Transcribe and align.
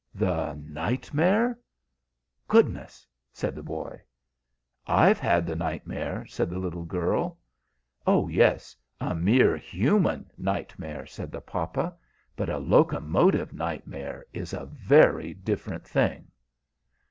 "The 0.15 0.55
nightmare? 0.55 1.59
Goodness!" 2.47 3.05
said 3.31 3.53
the 3.53 3.61
boy. 3.61 4.01
"I've 4.87 5.19
had 5.19 5.45
the 5.45 5.55
nightmare," 5.55 6.25
said 6.25 6.49
the 6.49 6.57
little 6.57 6.85
girl. 6.85 7.37
"Oh 8.07 8.27
yes, 8.27 8.75
a 8.99 9.13
mere 9.13 9.55
human 9.57 10.31
nightmare," 10.39 11.05
said 11.05 11.31
the 11.31 11.39
papa. 11.41 11.93
"But 12.35 12.49
a 12.49 12.57
locomotive 12.57 13.53
nightmare 13.53 14.25
is 14.33 14.53
a 14.53 14.65
very 14.65 15.35
different 15.35 15.83
thing." 15.85 16.31